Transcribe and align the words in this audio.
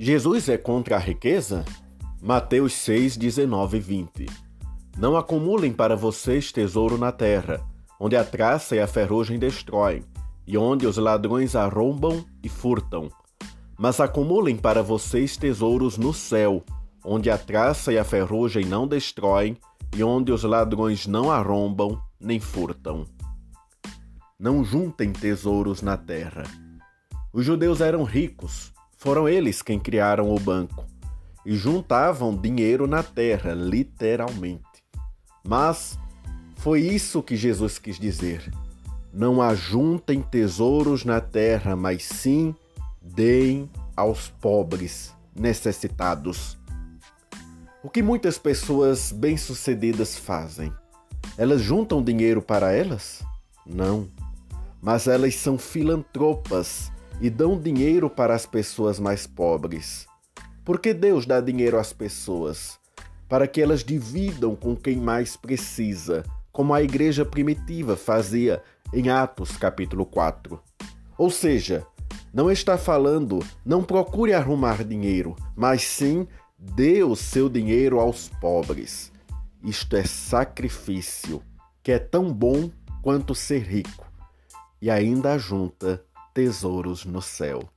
Jesus 0.00 0.48
é 0.48 0.56
contra 0.56 0.94
a 0.94 0.98
riqueza? 1.00 1.64
Mateus 2.22 2.72
6, 2.74 3.16
19 3.16 3.78
e 3.78 3.80
20. 3.80 4.26
Não 4.96 5.16
acumulem 5.16 5.72
para 5.72 5.96
vocês 5.96 6.52
tesouro 6.52 6.96
na 6.96 7.10
terra, 7.10 7.60
onde 7.98 8.14
a 8.14 8.22
traça 8.24 8.76
e 8.76 8.80
a 8.80 8.86
ferrugem 8.86 9.40
destroem, 9.40 10.04
e 10.46 10.56
onde 10.56 10.86
os 10.86 10.98
ladrões 10.98 11.56
arrombam 11.56 12.24
e 12.40 12.48
furtam. 12.48 13.10
Mas 13.76 13.98
acumulem 13.98 14.56
para 14.56 14.84
vocês 14.84 15.36
tesouros 15.36 15.98
no 15.98 16.14
céu, 16.14 16.62
onde 17.04 17.28
a 17.28 17.36
traça 17.36 17.92
e 17.92 17.98
a 17.98 18.04
ferrugem 18.04 18.64
não 18.64 18.86
destroem, 18.86 19.58
e 19.96 20.04
onde 20.04 20.30
os 20.30 20.44
ladrões 20.44 21.08
não 21.08 21.28
arrombam 21.28 22.00
nem 22.20 22.38
furtam. 22.38 23.04
Não 24.38 24.62
juntem 24.62 25.12
tesouros 25.12 25.82
na 25.82 25.96
terra. 25.96 26.44
Os 27.32 27.44
judeus 27.44 27.80
eram 27.80 28.04
ricos, 28.04 28.72
foram 28.98 29.28
eles 29.28 29.62
quem 29.62 29.78
criaram 29.78 30.34
o 30.34 30.38
banco 30.38 30.84
e 31.46 31.54
juntavam 31.54 32.36
dinheiro 32.36 32.86
na 32.86 33.02
terra, 33.02 33.54
literalmente. 33.54 34.64
Mas 35.46 35.98
foi 36.56 36.80
isso 36.80 37.22
que 37.22 37.36
Jesus 37.36 37.78
quis 37.78 37.98
dizer. 37.98 38.52
Não 39.14 39.40
ajuntem 39.40 40.20
tesouros 40.20 41.04
na 41.04 41.20
terra, 41.20 41.74
mas 41.76 42.04
sim 42.04 42.54
deem 43.00 43.70
aos 43.96 44.28
pobres 44.28 45.14
necessitados. 45.34 46.58
O 47.82 47.88
que 47.88 48.02
muitas 48.02 48.36
pessoas 48.36 49.12
bem-sucedidas 49.12 50.18
fazem? 50.18 50.72
Elas 51.38 51.62
juntam 51.62 52.02
dinheiro 52.02 52.42
para 52.42 52.72
elas? 52.72 53.22
Não. 53.64 54.08
Mas 54.82 55.06
elas 55.06 55.36
são 55.36 55.56
filantropas 55.56 56.90
e 57.20 57.28
dão 57.28 57.58
dinheiro 57.58 58.08
para 58.08 58.34
as 58.34 58.46
pessoas 58.46 58.98
mais 58.98 59.26
pobres. 59.26 60.06
Por 60.64 60.78
que 60.78 60.92
Deus 60.92 61.26
dá 61.26 61.40
dinheiro 61.40 61.78
às 61.78 61.92
pessoas? 61.92 62.78
Para 63.28 63.46
que 63.46 63.60
elas 63.60 63.82
dividam 63.82 64.54
com 64.54 64.76
quem 64.76 64.96
mais 64.96 65.36
precisa, 65.36 66.24
como 66.52 66.74
a 66.74 66.82
igreja 66.82 67.24
primitiva 67.24 67.96
fazia 67.96 68.62
em 68.92 69.08
Atos 69.10 69.56
capítulo 69.56 70.06
4. 70.06 70.60
Ou 71.16 71.30
seja, 71.30 71.86
não 72.32 72.50
está 72.50 72.76
falando 72.78 73.40
não 73.64 73.82
procure 73.82 74.32
arrumar 74.32 74.84
dinheiro, 74.84 75.34
mas 75.56 75.82
sim 75.82 76.26
dê 76.58 77.02
o 77.02 77.16
seu 77.16 77.48
dinheiro 77.48 77.98
aos 77.98 78.28
pobres. 78.40 79.12
Isto 79.62 79.96
é 79.96 80.04
sacrifício, 80.04 81.42
que 81.82 81.92
é 81.92 81.98
tão 81.98 82.32
bom 82.32 82.70
quanto 83.02 83.34
ser 83.34 83.62
rico, 83.62 84.06
e 84.80 84.90
ainda 84.90 85.38
junta 85.38 86.04
tesouros 86.38 87.04
no 87.04 87.20
céu. 87.20 87.68